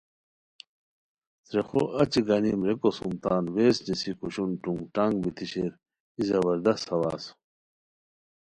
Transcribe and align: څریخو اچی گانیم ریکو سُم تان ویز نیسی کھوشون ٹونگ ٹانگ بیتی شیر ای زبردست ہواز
څریخو 1.47 1.81
اچی 2.01 2.21
گانیم 2.27 2.59
ریکو 2.67 2.89
سُم 2.97 3.13
تان 3.23 3.43
ویز 3.55 3.77
نیسی 3.85 4.11
کھوشون 4.19 4.49
ٹونگ 4.61 4.81
ٹانگ 4.93 5.15
بیتی 5.21 5.45
شیر 5.51 5.71
ای 6.15 6.21
زبردست 6.29 6.85
ہواز 6.91 7.23